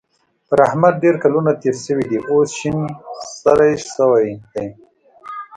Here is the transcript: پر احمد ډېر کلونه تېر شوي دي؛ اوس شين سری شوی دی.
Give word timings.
پر 0.47 0.59
احمد 0.67 0.93
ډېر 1.03 1.15
کلونه 1.23 1.51
تېر 1.61 1.75
شوي 1.85 2.05
دي؛ 2.09 2.19
اوس 2.29 2.49
شين 2.59 2.77
سری 3.41 3.73
شوی 3.93 4.27
دی. 4.53 4.67